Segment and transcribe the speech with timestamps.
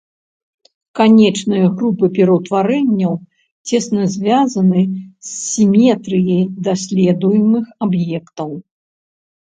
[0.99, 3.13] Канечныя групы пераўтварэнняў
[3.71, 8.49] цесна звязаны з сіметрыяй даследуемых аб'ектаў.